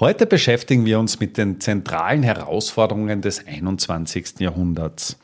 Heute 0.00 0.26
beschäftigen 0.26 0.84
wir 0.84 1.00
uns 1.00 1.18
mit 1.18 1.36
den 1.36 1.60
zentralen 1.60 2.22
Herausforderungen 2.22 3.20
des 3.20 3.44
21. 3.44 4.38
Jahrhunderts. 4.38 5.18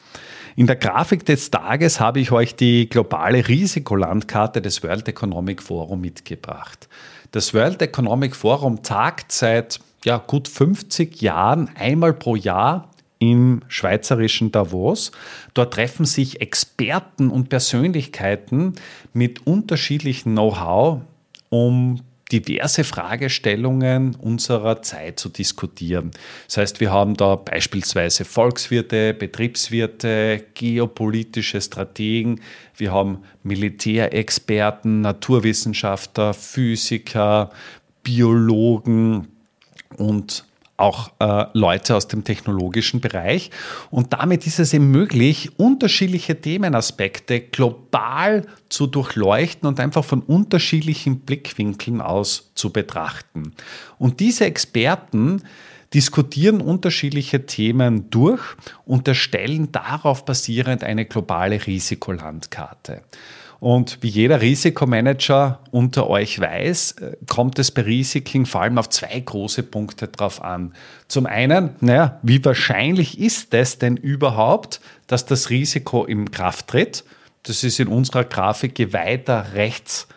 In 0.57 0.67
der 0.67 0.75
Grafik 0.75 1.25
des 1.25 1.53
Tages 1.53 2.01
habe 2.01 2.19
ich 2.19 2.33
euch 2.33 2.57
die 2.57 2.89
globale 2.89 3.47
Risikolandkarte 3.47 4.61
des 4.61 4.83
World 4.83 5.07
Economic 5.07 5.63
Forum 5.63 6.01
mitgebracht. 6.01 6.89
Das 7.31 7.55
World 7.55 7.83
Economic 7.83 8.35
Forum 8.35 8.83
tagt 8.83 9.31
seit 9.31 9.79
ja, 10.05 10.17
gut 10.19 10.49
50 10.49 11.23
Jahren 11.23 11.71
einmal 11.77 12.13
pro 12.13 12.35
Jahr 12.35 12.91
im 13.21 13.61
schweizerischen 13.69 14.51
Davos. 14.51 15.13
Dort 15.55 15.75
treffen 15.75 16.05
sich 16.05 16.41
Experten 16.41 17.31
und 17.31 17.49
Persönlichkeiten 17.49 18.75
mit 19.13 19.47
unterschiedlichem 19.47 20.33
Know-how, 20.33 21.03
um 21.49 22.01
diverse 22.33 22.85
Fragestellungen 22.85 24.15
unserer 24.15 24.83
Zeit 24.83 25.21
zu 25.21 25.29
diskutieren. 25.29 26.11
Das 26.47 26.57
heißt, 26.57 26.81
wir 26.81 26.91
haben 26.91 27.15
da 27.15 27.37
beispielsweise 27.37 28.25
Volkswirte, 28.25 29.15
Betriebswirte, 29.15 30.45
geopolitische 30.55 31.61
Strategen, 31.61 32.41
wir 32.77 32.93
haben 32.93 33.19
Militärexperten, 33.43 35.03
Naturwissenschaftler, 35.03 36.35
Physiker, 36.35 37.51
Biologen, 38.03 39.29
und 39.97 40.45
auch 40.77 41.13
äh, 41.21 41.47
Leute 41.53 41.95
aus 41.95 42.09
dem 42.09 42.25
technologischen 42.25 43.01
Bereich. 43.01 43.51
Und 43.91 44.13
damit 44.13 44.47
ist 44.47 44.59
es 44.59 44.75
eben 44.75 44.91
möglich, 44.91 45.59
unterschiedliche 45.59 46.41
Themenaspekte 46.41 47.41
global 47.41 48.47
zu 48.69 48.87
durchleuchten 48.87 49.69
und 49.69 49.79
einfach 49.79 50.05
von 50.05 50.21
unterschiedlichen 50.21 51.21
Blickwinkeln 51.21 52.01
aus 52.01 52.51
zu 52.55 52.71
betrachten. 52.71 53.53
Und 53.99 54.21
diese 54.21 54.47
Experten 54.47 55.43
diskutieren 55.95 56.61
unterschiedliche 56.61 57.47
Themen 57.47 58.11
durch 58.11 58.43
und 58.85 59.07
erstellen 59.07 59.71
darauf 59.71 60.25
basierend 60.25 60.83
eine 60.83 61.05
globale 61.05 61.65
Risikolandkarte. 61.65 63.03
Und 63.65 64.03
wie 64.03 64.09
jeder 64.09 64.43
Risikomanager 64.43 65.61
unter 65.71 66.11
euch 66.11 66.39
weiß, 66.39 66.97
äh, 67.01 67.17
kommt 67.31 67.59
es 67.59 67.71
bei 67.71 67.81
Risiken 67.81 68.45
vor 68.45 68.61
allem 68.61 68.77
auf 68.77 68.91
zwei 68.91 69.19
große 69.19 69.63
Punkte 69.63 70.09
drauf 70.09 70.45
an. 70.45 70.75
Zum 71.09 71.25
einen, 71.25 71.71
naja, 71.81 72.21
wie 72.23 72.45
wahrscheinlich 72.45 73.19
ist 73.19 73.55
es 73.55 73.79
denn 73.79 73.97
überhaupt, 73.97 74.83
dass 75.07 75.25
das 75.25 75.49
Risiko 75.49 76.05
in 76.05 76.31
Kraft 76.31 76.69
tritt? 76.69 77.05
Das 77.45 77.65
ist 77.65 77.81
in 77.81 77.89
unserer 77.89 78.25
Grafik, 78.25 78.93
weiter 78.93 79.47
rechts 79.55 80.09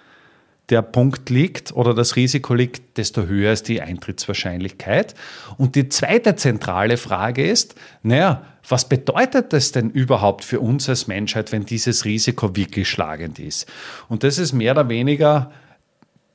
der 0.69 0.81
Punkt 0.81 1.29
liegt 1.29 1.71
oder 1.71 1.93
das 1.93 2.15
Risiko 2.15 2.53
liegt, 2.53 2.97
desto 2.97 3.23
höher 3.23 3.53
ist 3.53 3.69
die 3.69 3.81
Eintrittswahrscheinlichkeit. 3.81 5.15
Und 5.57 5.75
die 5.75 5.87
zweite 5.87 6.35
zentrale 6.35 6.97
Frage 6.97 7.47
ist, 7.47 7.75
naja, 8.03 8.43
was 8.67 8.89
bedeutet 8.89 9.53
das 9.53 9.71
denn 9.71 9.89
überhaupt 9.91 10.43
für 10.43 10.59
uns 10.59 10.89
als 10.89 11.07
Menschheit, 11.07 11.53
wenn 11.53 11.65
dieses 11.65 12.03
Risiko 12.03 12.55
wirklich 12.55 12.89
schlagend 12.89 13.39
ist? 13.39 13.65
Und 14.09 14.23
das 14.23 14.37
ist 14.37 14.51
mehr 14.51 14.73
oder 14.73 14.89
weniger 14.89 15.51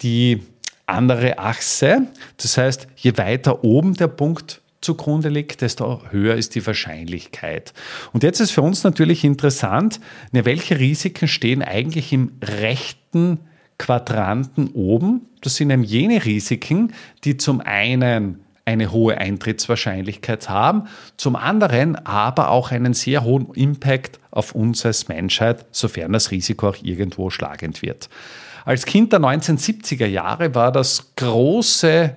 die 0.00 0.40
andere 0.86 1.38
Achse. 1.38 2.06
Das 2.38 2.56
heißt, 2.56 2.86
je 2.96 3.16
weiter 3.18 3.64
oben 3.64 3.94
der 3.94 4.08
Punkt 4.08 4.62
zugrunde 4.80 5.28
liegt, 5.28 5.60
desto 5.60 6.02
höher 6.10 6.34
ist 6.34 6.54
die 6.54 6.66
Wahrscheinlichkeit. 6.66 7.74
Und 8.12 8.22
jetzt 8.22 8.40
ist 8.40 8.50
für 8.50 8.62
uns 8.62 8.82
natürlich 8.82 9.24
interessant, 9.24 10.00
welche 10.32 10.78
Risiken 10.78 11.28
stehen 11.28 11.62
eigentlich 11.62 12.12
im 12.14 12.32
rechten 12.42 13.38
Quadranten 13.78 14.68
oben. 14.74 15.22
Das 15.40 15.56
sind 15.56 15.70
eben 15.70 15.82
jene 15.84 16.24
Risiken, 16.24 16.92
die 17.24 17.36
zum 17.36 17.60
einen 17.60 18.40
eine 18.64 18.92
hohe 18.92 19.18
Eintrittswahrscheinlichkeit 19.18 20.48
haben, 20.48 20.84
zum 21.16 21.34
anderen 21.34 21.96
aber 21.96 22.50
auch 22.50 22.70
einen 22.70 22.94
sehr 22.94 23.24
hohen 23.24 23.52
Impact 23.54 24.20
auf 24.30 24.54
uns 24.54 24.86
als 24.86 25.08
Menschheit, 25.08 25.66
sofern 25.72 26.12
das 26.12 26.30
Risiko 26.30 26.68
auch 26.68 26.76
irgendwo 26.80 27.30
schlagend 27.30 27.82
wird. 27.82 28.08
Als 28.64 28.86
Kind 28.86 29.12
der 29.12 29.20
1970er 29.20 30.06
Jahre 30.06 30.54
war 30.54 30.70
das 30.70 31.12
große 31.16 32.16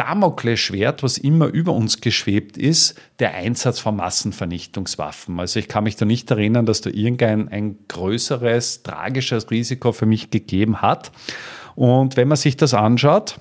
Damoklesschwert, 0.00 1.02
was 1.02 1.18
immer 1.18 1.48
über 1.48 1.74
uns 1.74 2.00
geschwebt 2.00 2.56
ist, 2.56 2.94
der 3.18 3.34
Einsatz 3.34 3.80
von 3.80 3.96
Massenvernichtungswaffen. 3.96 5.38
Also 5.38 5.60
ich 5.60 5.68
kann 5.68 5.84
mich 5.84 5.96
da 5.96 6.06
nicht 6.06 6.30
erinnern, 6.30 6.64
dass 6.64 6.80
da 6.80 6.88
irgendein 6.88 7.50
ein 7.50 7.76
größeres, 7.86 8.82
tragisches 8.82 9.50
Risiko 9.50 9.92
für 9.92 10.06
mich 10.06 10.30
gegeben 10.30 10.80
hat. 10.80 11.12
Und 11.74 12.16
wenn 12.16 12.28
man 12.28 12.38
sich 12.38 12.56
das 12.56 12.72
anschaut, 12.72 13.40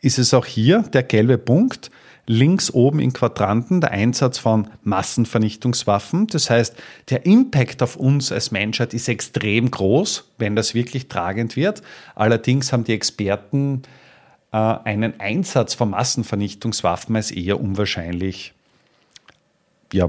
ist 0.00 0.18
es 0.18 0.32
auch 0.32 0.46
hier 0.46 0.80
der 0.94 1.02
gelbe 1.02 1.36
Punkt. 1.36 1.90
Links 2.26 2.72
oben 2.72 2.98
in 2.98 3.12
Quadranten 3.12 3.82
der 3.82 3.90
Einsatz 3.90 4.38
von 4.38 4.68
Massenvernichtungswaffen. 4.82 6.26
Das 6.28 6.48
heißt, 6.48 6.74
der 7.10 7.26
Impact 7.26 7.82
auf 7.82 7.96
uns 7.96 8.32
als 8.32 8.50
Menschheit 8.50 8.94
ist 8.94 9.10
extrem 9.10 9.70
groß, 9.70 10.24
wenn 10.38 10.56
das 10.56 10.72
wirklich 10.72 11.08
tragend 11.08 11.54
wird. 11.54 11.82
Allerdings 12.14 12.72
haben 12.72 12.84
die 12.84 12.94
Experten 12.94 13.82
einen 14.54 15.18
Einsatz 15.18 15.74
von 15.74 15.90
Massenvernichtungswaffen 15.90 17.16
als 17.16 17.30
eher 17.30 17.60
unwahrscheinlich 17.60 18.52
ja, 19.92 20.08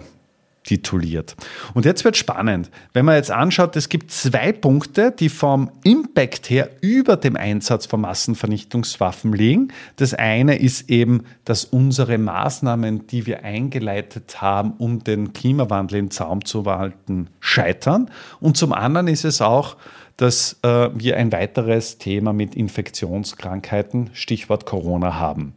tituliert. 0.64 1.36
Und 1.74 1.86
jetzt 1.86 2.04
wird 2.04 2.18
spannend, 2.18 2.70
wenn 2.94 3.06
man 3.06 3.16
jetzt 3.16 3.32
anschaut, 3.32 3.76
es 3.76 3.90
gibt 3.90 4.12
zwei 4.12 4.52
Punkte, 4.52 5.12
die 5.12 5.30
vom 5.30 5.72
Impact 5.84 6.50
her 6.50 6.70
über 6.82 7.18
dem 7.18 7.36
Einsatz 7.36 7.86
von 7.86 8.02
Massenvernichtungswaffen 8.02 9.34
liegen. 9.34 9.70
Das 9.96 10.14
eine 10.14 10.58
ist 10.58 10.90
eben, 10.90 11.24
dass 11.44 11.66
unsere 11.66 12.18
Maßnahmen, 12.18 13.08
die 13.08 13.26
wir 13.26 13.44
eingeleitet 13.44 14.42
haben, 14.42 14.74
um 14.78 15.04
den 15.04 15.34
Klimawandel 15.34 16.00
in 16.00 16.12
Zaum 16.12 16.46
zu 16.46 16.66
halten, 16.66 17.30
scheitern. 17.40 18.12
Und 18.40 18.58
zum 18.58 18.74
anderen 18.74 19.08
ist 19.08 19.26
es 19.26 19.42
auch, 19.42 19.78
dass 20.18 20.58
äh, 20.62 20.90
wir 20.94 21.18
ein 21.18 21.32
weiteres 21.32 21.98
Thema 21.98 22.34
mit 22.34 22.56
Infektionskrankheiten, 22.56 24.10
Stichwort 24.14 24.66
Corona, 24.66 25.16
haben. 25.20 25.54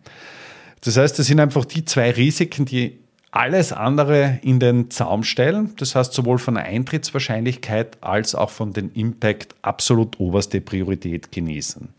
Das 0.85 0.97
heißt, 0.97 1.19
das 1.19 1.27
sind 1.27 1.41
einfach 1.41 1.65
die 1.65 1.85
zwei 1.85 2.11
Risiken, 2.11 2.65
die 2.65 2.99
alles 3.31 3.73
andere 3.73 4.41
in 4.43 4.59
den 4.59 4.91
Zaum 4.91 5.23
stellen. 5.23 5.75
Das 5.77 5.95
heißt, 5.95 6.13
sowohl 6.13 6.39
von 6.39 6.55
der 6.55 6.65
Eintrittswahrscheinlichkeit 6.65 7.99
als 8.01 8.35
auch 8.35 8.51
von 8.51 8.73
den 8.73 8.91
Impact 8.93 9.55
absolut 9.61 10.19
oberste 10.19 10.61
Priorität 10.61 11.31
genießen. 11.31 11.91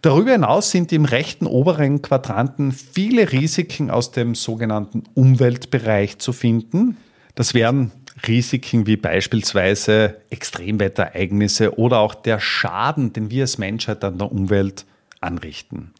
Darüber 0.00 0.32
hinaus 0.32 0.70
sind 0.70 0.92
im 0.92 1.04
rechten 1.04 1.46
oberen 1.46 2.00
Quadranten 2.02 2.72
viele 2.72 3.30
Risiken 3.30 3.90
aus 3.90 4.10
dem 4.10 4.34
sogenannten 4.34 5.04
Umweltbereich 5.14 6.18
zu 6.18 6.32
finden. 6.32 6.96
Das 7.34 7.52
wären 7.54 7.92
Risiken 8.26 8.86
wie 8.86 8.96
beispielsweise 8.96 10.20
Extremwetterereignisse 10.30 11.78
oder 11.78 11.98
auch 12.00 12.14
der 12.14 12.40
Schaden, 12.40 13.12
den 13.12 13.30
wir 13.30 13.42
als 13.42 13.58
Menschheit 13.58 14.04
an 14.04 14.18
der 14.18 14.30
Umwelt 14.30 14.84
anrichten. 15.20 15.92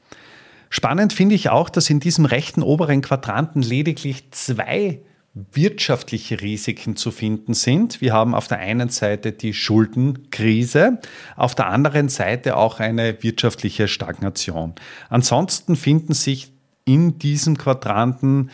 Spannend 0.69 1.13
finde 1.13 1.35
ich 1.35 1.51
auch, 1.51 1.69
dass 1.69 1.91
in 1.91 2.01
diesem 2.01 2.25
rechten 2.25 2.63
oberen 2.63 3.03
Quadranten 3.03 3.63
lediglich 3.63 4.31
zwei 4.31 5.01
wirtschaftliche 5.35 6.41
Risiken 6.41 6.97
zu 6.97 7.11
finden 7.11 7.55
sind. 7.55 8.01
Wir 8.01 8.13
haben 8.13 8.35
auf 8.35 8.49
der 8.49 8.59
einen 8.59 8.89
Seite 8.89 9.33
die 9.33 9.55
Schuldenkrise, 9.55 10.99
auf 11.37 11.55
der 11.55 11.69
anderen 11.69 12.09
Seite 12.09 12.57
auch 12.57 12.81
eine 12.81 13.23
wirtschaftliche 13.23 13.87
Stagnation. 13.87 14.75
Ansonsten 15.09 15.77
finden 15.77 16.15
sich 16.15 16.53
in 16.85 17.19
diesem 17.19 17.59
Quadranten 17.59 18.51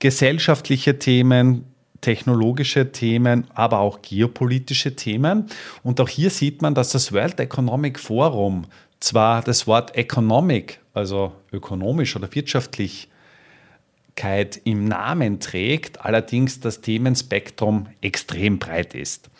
gesellschaftliche 0.00 0.98
Themen, 0.98 1.64
technologische 2.02 2.92
Themen, 2.92 3.46
aber 3.54 3.78
auch 3.78 4.02
geopolitische 4.02 4.94
Themen. 4.94 5.46
Und 5.82 5.98
auch 6.00 6.10
hier 6.10 6.28
sieht 6.28 6.60
man, 6.60 6.74
dass 6.74 6.90
das 6.90 7.12
World 7.12 7.40
Economic 7.40 7.98
Forum 7.98 8.66
zwar 9.00 9.40
das 9.42 9.66
Wort 9.66 9.96
Economic, 9.96 10.80
also 10.92 11.32
ökonomisch 11.52 12.14
oder 12.14 12.28
Wirtschaftlichkeit 12.34 14.60
im 14.64 14.84
Namen 14.84 15.40
trägt, 15.40 16.04
allerdings 16.04 16.60
das 16.60 16.82
Themenspektrum 16.82 17.86
extrem 18.02 18.58
breit 18.58 18.94
ist. 18.94 19.30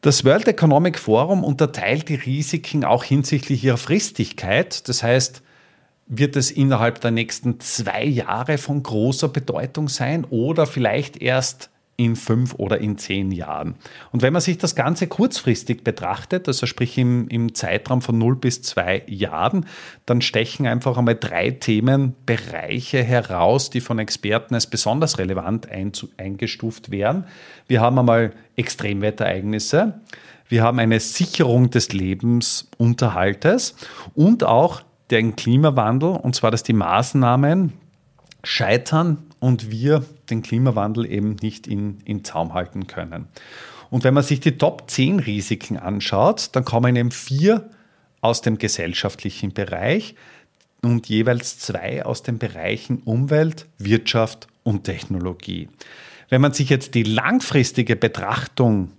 Das 0.00 0.24
World 0.24 0.48
Economic 0.48 0.98
Forum 0.98 1.44
unterteilt 1.44 2.08
die 2.08 2.16
Risiken 2.16 2.84
auch 2.84 3.04
hinsichtlich 3.04 3.62
ihrer 3.64 3.78
Fristigkeit. 3.78 4.88
Das 4.88 5.02
heißt, 5.02 5.42
wird 6.06 6.36
es 6.36 6.50
innerhalb 6.50 7.00
der 7.00 7.10
nächsten 7.10 7.60
zwei 7.60 8.04
Jahre 8.04 8.58
von 8.58 8.82
großer 8.82 9.28
Bedeutung 9.28 9.88
sein 9.88 10.24
oder 10.24 10.66
vielleicht 10.66 11.20
erst 11.20 11.70
in 11.96 12.16
fünf 12.16 12.54
oder 12.54 12.78
in 12.78 12.98
zehn 12.98 13.30
Jahren. 13.30 13.76
Und 14.10 14.22
wenn 14.22 14.32
man 14.32 14.42
sich 14.42 14.58
das 14.58 14.74
Ganze 14.74 15.06
kurzfristig 15.06 15.84
betrachtet, 15.84 16.48
also 16.48 16.66
sprich 16.66 16.98
im, 16.98 17.28
im 17.28 17.54
Zeitraum 17.54 18.02
von 18.02 18.18
0 18.18 18.36
bis 18.36 18.62
2 18.62 19.04
Jahren, 19.06 19.66
dann 20.04 20.20
stechen 20.20 20.66
einfach 20.66 20.98
einmal 20.98 21.14
drei 21.14 21.52
Themenbereiche 21.52 23.02
heraus, 23.02 23.70
die 23.70 23.80
von 23.80 24.00
Experten 24.00 24.54
als 24.54 24.66
besonders 24.66 25.18
relevant 25.18 25.68
eingestuft 26.16 26.90
werden. 26.90 27.26
Wir 27.68 27.80
haben 27.80 27.98
einmal 27.98 28.32
Extremwetterereignisse, 28.56 30.00
wir 30.48 30.62
haben 30.62 30.78
eine 30.78 31.00
Sicherung 31.00 31.70
des 31.70 31.92
Lebensunterhaltes 31.92 33.76
und 34.14 34.44
auch 34.44 34.82
den 35.14 35.36
Klimawandel, 35.36 36.10
und 36.10 36.34
zwar, 36.34 36.50
dass 36.50 36.64
die 36.64 36.72
Maßnahmen 36.72 37.72
scheitern 38.42 39.22
und 39.38 39.70
wir 39.70 40.04
den 40.28 40.42
Klimawandel 40.42 41.10
eben 41.10 41.36
nicht 41.40 41.66
in, 41.66 41.98
in 42.04 42.24
Zaum 42.24 42.52
halten 42.52 42.86
können. 42.88 43.28
Und 43.90 44.02
wenn 44.02 44.12
man 44.12 44.24
sich 44.24 44.40
die 44.40 44.58
Top 44.58 44.90
10 44.90 45.20
Risiken 45.20 45.78
anschaut, 45.78 46.50
dann 46.52 46.64
kommen 46.64 46.96
eben 46.96 47.12
vier 47.12 47.70
aus 48.20 48.42
dem 48.42 48.58
gesellschaftlichen 48.58 49.52
Bereich 49.52 50.16
und 50.82 51.08
jeweils 51.08 51.58
zwei 51.58 52.04
aus 52.04 52.22
den 52.22 52.38
Bereichen 52.38 52.98
Umwelt, 53.04 53.66
Wirtschaft 53.78 54.48
und 54.64 54.84
Technologie. 54.84 55.68
Wenn 56.28 56.40
man 56.40 56.52
sich 56.52 56.70
jetzt 56.70 56.94
die 56.94 57.04
langfristige 57.04 57.94
Betrachtung 57.94 58.90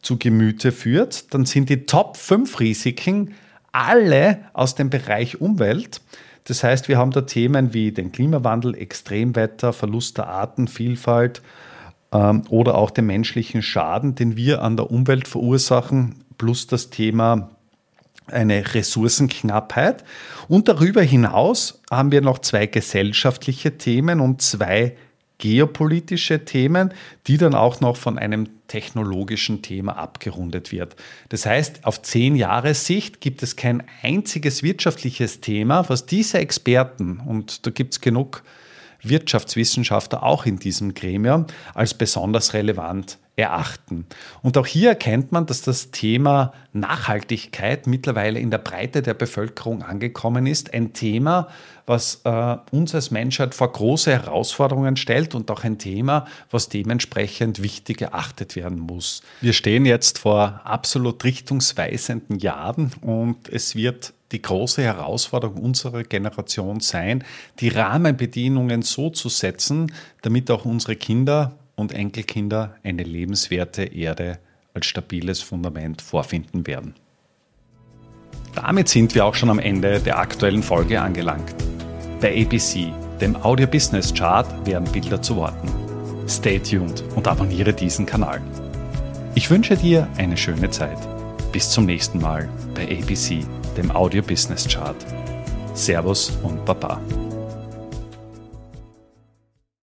zu 0.00 0.18
Gemüte 0.18 0.72
führt, 0.72 1.32
dann 1.32 1.44
sind 1.46 1.68
die 1.68 1.86
Top 1.86 2.16
5 2.16 2.58
Risiken 2.58 3.34
alle 3.72 4.44
aus 4.52 4.74
dem 4.74 4.90
Bereich 4.90 5.40
Umwelt. 5.40 6.00
Das 6.44 6.62
heißt, 6.62 6.88
wir 6.88 6.98
haben 6.98 7.10
da 7.10 7.22
Themen 7.22 7.72
wie 7.72 7.92
den 7.92 8.12
Klimawandel, 8.12 8.74
Extremwetter, 8.76 9.72
Verlust 9.72 10.18
der 10.18 10.28
Artenvielfalt 10.28 11.42
ähm, 12.12 12.42
oder 12.48 12.76
auch 12.76 12.90
den 12.90 13.06
menschlichen 13.06 13.62
Schaden, 13.62 14.14
den 14.14 14.36
wir 14.36 14.62
an 14.62 14.76
der 14.76 14.90
Umwelt 14.90 15.28
verursachen, 15.28 16.24
plus 16.38 16.66
das 16.66 16.90
Thema 16.90 17.50
eine 18.26 18.74
Ressourcenknappheit. 18.74 20.04
Und 20.48 20.68
darüber 20.68 21.02
hinaus 21.02 21.80
haben 21.90 22.12
wir 22.12 22.20
noch 22.20 22.38
zwei 22.38 22.66
gesellschaftliche 22.66 23.78
Themen 23.78 24.20
und 24.20 24.42
zwei 24.42 24.96
geopolitische 25.42 26.44
Themen, 26.44 26.94
die 27.26 27.36
dann 27.36 27.56
auch 27.56 27.80
noch 27.80 27.96
von 27.96 28.16
einem 28.16 28.48
technologischen 28.68 29.60
Thema 29.60 29.96
abgerundet 29.96 30.70
wird. 30.70 30.94
Das 31.30 31.46
heißt, 31.46 31.84
auf 31.84 32.00
zehn 32.00 32.36
Jahre 32.36 32.74
Sicht 32.74 33.20
gibt 33.20 33.42
es 33.42 33.56
kein 33.56 33.82
einziges 34.02 34.62
wirtschaftliches 34.62 35.40
Thema, 35.40 35.88
was 35.88 36.06
diese 36.06 36.38
Experten, 36.38 37.20
und 37.26 37.66
da 37.66 37.72
gibt 37.72 37.94
es 37.94 38.00
genug 38.00 38.44
Wirtschaftswissenschaftler 39.02 40.22
auch 40.22 40.46
in 40.46 40.60
diesem 40.60 40.94
Gremium, 40.94 41.46
als 41.74 41.92
besonders 41.92 42.54
relevant 42.54 43.18
erachten. 43.36 44.06
Und 44.42 44.58
auch 44.58 44.66
hier 44.66 44.90
erkennt 44.90 45.32
man, 45.32 45.46
dass 45.46 45.62
das 45.62 45.90
Thema 45.90 46.52
Nachhaltigkeit 46.72 47.86
mittlerweile 47.86 48.38
in 48.38 48.50
der 48.50 48.58
Breite 48.58 49.00
der 49.00 49.14
Bevölkerung 49.14 49.82
angekommen 49.82 50.46
ist. 50.46 50.74
Ein 50.74 50.92
Thema, 50.92 51.48
was 51.86 52.20
äh, 52.24 52.56
uns 52.70 52.94
als 52.94 53.10
Menschheit 53.10 53.54
vor 53.54 53.72
große 53.72 54.12
Herausforderungen 54.12 54.96
stellt 54.96 55.34
und 55.34 55.50
auch 55.50 55.64
ein 55.64 55.78
Thema, 55.78 56.26
was 56.50 56.68
dementsprechend 56.68 57.62
wichtig 57.62 57.98
geachtet 57.98 58.54
werden 58.54 58.78
muss. 58.78 59.22
Wir 59.40 59.54
stehen 59.54 59.86
jetzt 59.86 60.18
vor 60.18 60.60
absolut 60.64 61.24
richtungsweisenden 61.24 62.38
Jahren 62.38 62.92
und 63.00 63.48
es 63.48 63.74
wird 63.74 64.12
die 64.32 64.42
große 64.42 64.82
Herausforderung 64.82 65.58
unserer 65.62 66.02
Generation 66.04 66.80
sein, 66.80 67.24
die 67.60 67.68
Rahmenbedingungen 67.68 68.82
so 68.82 69.10
zu 69.10 69.28
setzen, 69.28 69.92
damit 70.22 70.50
auch 70.50 70.64
unsere 70.64 70.96
Kinder 70.96 71.58
und 71.82 71.92
Enkelkinder 71.92 72.76
eine 72.82 73.02
lebenswerte 73.02 73.82
Erde 73.84 74.38
als 74.72 74.86
stabiles 74.86 75.42
Fundament 75.42 76.00
vorfinden 76.00 76.66
werden. 76.66 76.94
Damit 78.54 78.88
sind 78.88 79.14
wir 79.14 79.26
auch 79.26 79.34
schon 79.34 79.50
am 79.50 79.58
Ende 79.58 80.00
der 80.00 80.18
aktuellen 80.18 80.62
Folge 80.62 81.00
angelangt. 81.00 81.54
Bei 82.20 82.42
ABC, 82.42 82.92
dem 83.20 83.36
Audio 83.36 83.66
Business 83.66 84.14
Chart, 84.14 84.46
werden 84.66 84.90
Bilder 84.92 85.20
zu 85.20 85.36
Worten. 85.36 85.68
Stay 86.28 86.58
tuned 86.58 87.02
und 87.16 87.26
abonniere 87.26 87.74
diesen 87.74 88.06
Kanal. 88.06 88.40
Ich 89.34 89.50
wünsche 89.50 89.76
dir 89.76 90.08
eine 90.16 90.36
schöne 90.36 90.70
Zeit. 90.70 90.98
Bis 91.50 91.70
zum 91.70 91.86
nächsten 91.86 92.20
Mal 92.20 92.48
bei 92.74 92.84
ABC, 92.84 93.40
dem 93.76 93.90
Audio 93.90 94.22
Business 94.22 94.68
Chart. 94.68 94.96
Servus 95.74 96.30
und 96.42 96.64
Baba. 96.64 97.00